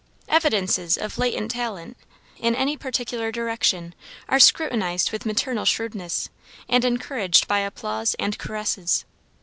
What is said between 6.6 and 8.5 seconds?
and encouraged by applause and